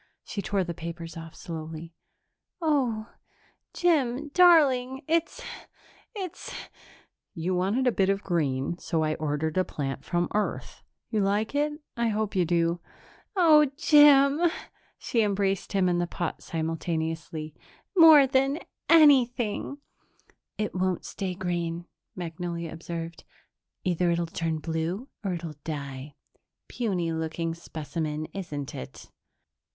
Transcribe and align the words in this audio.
She 0.23 0.41
tore 0.41 0.63
the 0.63 0.73
papers 0.73 1.15
off 1.15 1.35
slowly. 1.35 1.93
"Oh, 2.59 3.13
Jim, 3.71 4.29
darling, 4.29 5.03
it's 5.07 5.43
it's" 6.15 6.51
"You 7.35 7.53
wanted 7.53 7.85
a 7.85 7.91
bit 7.91 8.09
of 8.09 8.23
green, 8.23 8.79
so 8.79 9.03
I 9.03 9.13
ordered 9.13 9.59
a 9.59 9.63
plant 9.63 10.03
from 10.03 10.27
Earth. 10.33 10.81
You 11.11 11.19
like 11.21 11.53
it? 11.53 11.73
I 11.95 12.07
hope 12.07 12.35
you 12.35 12.45
do." 12.45 12.79
"Oh, 13.35 13.65
Jim!" 13.77 14.41
She 14.97 15.21
embraced 15.21 15.73
him 15.73 15.87
and 15.87 16.01
the 16.01 16.07
pot 16.07 16.41
simultaneously. 16.41 17.53
"More 17.95 18.25
than 18.25 18.57
anything!" 18.89 19.77
"It 20.57 20.73
won't 20.73 21.05
stay 21.05 21.35
green," 21.35 21.85
Magnolia 22.15 22.73
observed. 22.73 23.23
"Either 23.83 24.09
it'll 24.09 24.25
turn 24.25 24.57
blue 24.57 25.09
or 25.23 25.33
it'll 25.35 25.59
die. 25.63 26.15
Puny 26.67 27.11
looking 27.13 27.53
specimen, 27.53 28.25
isn't 28.33 28.73
it?" 28.73 29.11